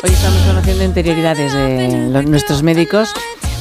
[0.00, 1.88] Hoy estamos conociendo interioridades de
[2.24, 3.12] nuestros médicos,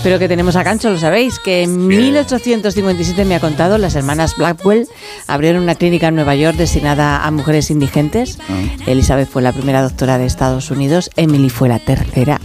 [0.03, 4.35] pero que tenemos a Cancho, lo sabéis, que en 1857 me ha contado, las hermanas
[4.37, 4.87] Blackwell
[5.25, 8.37] abrieron una clínica en Nueva York destinada a mujeres indigentes.
[8.49, 8.61] Ah.
[8.85, 12.39] Elizabeth fue la primera doctora de Estados Unidos, Emily fue la tercera.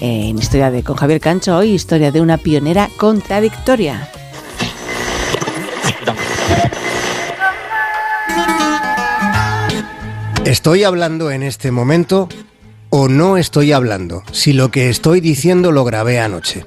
[0.00, 4.08] En Historia de con Javier Cancho, hoy historia de una pionera contradictoria.
[10.44, 12.28] ¿Estoy hablando en este momento
[12.96, 16.64] o no estoy hablando si lo que estoy diciendo lo grabé anoche?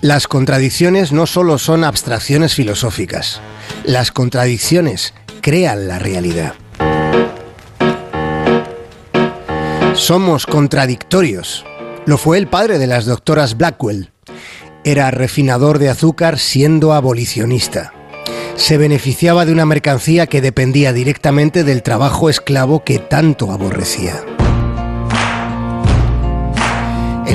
[0.00, 3.40] Las contradicciones no solo son abstracciones filosóficas,
[3.82, 6.54] las contradicciones crean la realidad.
[9.94, 11.64] Somos contradictorios.
[12.06, 14.12] Lo fue el padre de las doctoras Blackwell.
[14.84, 17.92] Era refinador de azúcar siendo abolicionista
[18.54, 24.20] se beneficiaba de una mercancía que dependía directamente del trabajo esclavo que tanto aborrecía.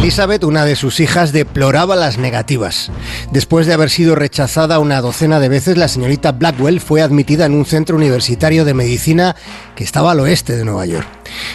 [0.04, 2.92] Elizabeth, una de sus hijas, deploraba las negativas.
[3.32, 7.54] Después de haber sido rechazada una docena de veces, la señorita Blackwell fue admitida en
[7.54, 9.34] un centro universitario de medicina
[9.78, 11.08] que estaba al oeste de Nueva York.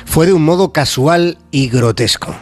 [0.07, 2.35] Fue de un modo casual y grotesco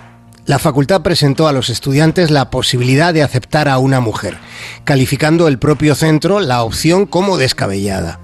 [0.44, 4.38] la facultad presentó a los estudiantes la posibilidad de aceptar a una mujer,
[4.84, 8.20] calificando el propio centro la opción como descabellada.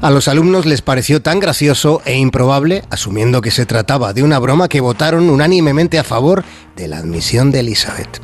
[0.00, 4.38] A los alumnos les pareció tan gracioso e improbable, asumiendo que se trataba de una
[4.38, 6.44] broma, que votaron unánimemente a favor
[6.76, 8.20] de la admisión de Elizabeth.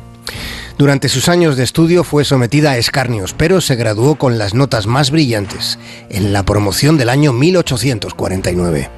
[0.77, 4.87] Durante sus años de estudio fue sometida a escarnios, pero se graduó con las notas
[4.87, 5.77] más brillantes
[6.09, 8.89] en la promoción del año 1849.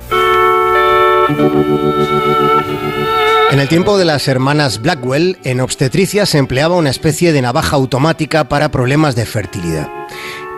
[3.52, 7.76] En el tiempo de las hermanas Blackwell, en obstetricia se empleaba una especie de navaja
[7.76, 10.03] automática para problemas de fertilidad.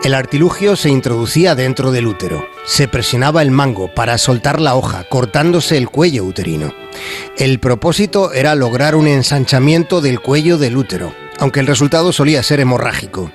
[0.02, 2.46] El artilugio se introducía dentro del útero.
[2.64, 6.72] Se presionaba el mango para soltar la hoja, cortándose el cuello uterino.
[7.36, 12.60] El propósito era lograr un ensanchamiento del cuello del útero aunque el resultado solía ser
[12.60, 13.30] hemorrágico.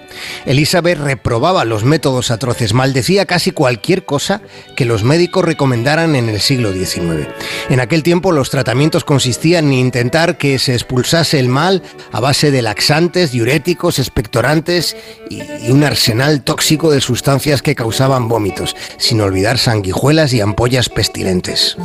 [0.46, 4.42] Elizabeth reprobaba los métodos atroces, maldecía casi cualquier cosa
[4.76, 7.28] que los médicos recomendaran en el siglo XIX.
[7.70, 12.52] En aquel tiempo los tratamientos consistían en intentar que se expulsase el mal a base
[12.52, 14.96] de laxantes, diuréticos, expectorantes
[15.30, 15.42] y,
[15.72, 21.78] un arsenal tóxico de sustancias que causaban vómitos, sin olvidar sanguijuelas y ampollas pestilentes.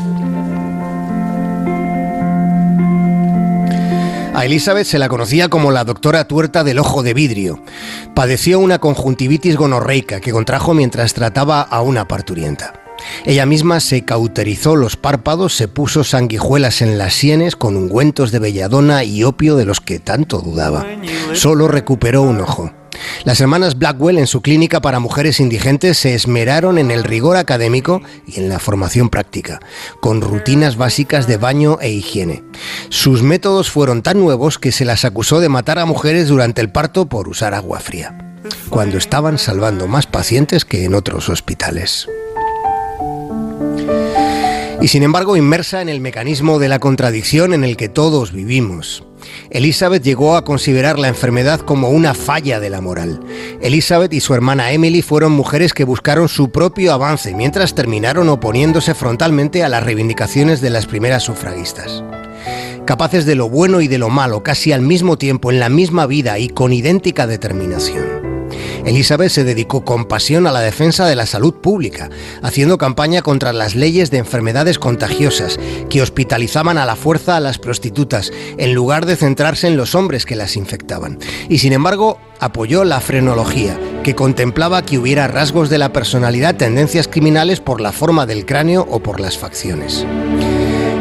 [4.37, 7.59] A Elizabeth se la conocía como la doctora tuerta del ojo de vidrio.
[8.15, 12.75] Padeció una conjuntivitis gonorreica que contrajo mientras trataba a una parturienta.
[13.25, 18.41] Ella misma se cauterizó los párpados, se puso sanguijuelas en las sienes con ungüentos de
[18.41, 20.85] belladona y opio de los que tanto dudaba.
[21.33, 22.75] Solo recuperó un ojo.
[23.27, 28.01] Las hermanas Blackwell en su clínica para mujeres indigentes se esmeraron en el rigor académico
[28.25, 29.59] y en la formación práctica,
[29.99, 32.45] con rutinas básicas de baño e higiene.
[32.89, 36.71] Sus métodos fueron tan nuevos que se las acusó de matar a mujeres durante el
[36.71, 38.17] parto por usar agua fría,
[38.71, 42.07] cuando estaban salvando más pacientes que en otros hospitales
[44.81, 49.05] y sin embargo inmersa en el mecanismo de la contradicción en el que todos vivimos.
[49.51, 53.21] Elizabeth llegó a considerar la enfermedad como una falla de la moral.
[53.61, 58.95] Elizabeth y su hermana Emily fueron mujeres que buscaron su propio avance mientras terminaron oponiéndose
[58.95, 62.03] frontalmente a las reivindicaciones de las primeras sufragistas.
[62.85, 66.07] Capaces de lo bueno y de lo malo casi al mismo tiempo en la misma
[66.07, 68.26] vida y con idéntica determinación.
[68.87, 72.09] Elizabeth se dedicó con pasión a la defensa de la salud pública,
[72.41, 75.59] haciendo campaña contra las leyes de enfermedades contagiosas
[75.91, 80.25] que hospitalizaban a la fuerza a las prostitutas, en lugar de centrarse en los hombres
[80.25, 81.19] que las infectaban.
[81.49, 87.09] Y sin embargo, apoyó la frenología, que contemplaba que hubiera rasgos de la personalidad, tendencias
[87.09, 90.07] criminales por la forma del cráneo o por las facciones.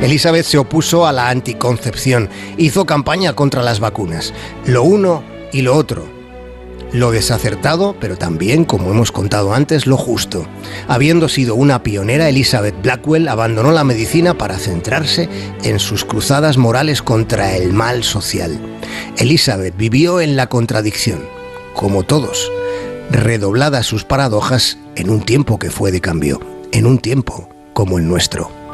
[0.01, 4.34] Elizabeth se opuso a la anticoncepción, hizo campaña contra las vacunas,
[4.66, 6.15] lo uno y lo otro,
[6.95, 10.47] lo desacertado, pero también, como hemos contado antes, lo justo.
[10.88, 15.29] Habiendo sido una pionera, Elizabeth Blackwell abandonó la medicina para centrarse
[15.63, 18.59] en sus cruzadas morales contra el mal social.
[19.18, 21.19] Elizabeth vivió en la contradicción,
[21.74, 22.51] como todos,
[23.12, 26.39] redobladas sus paradojas en un tiempo que fue de cambio,
[26.71, 28.64] en un tiempo como el nuestro.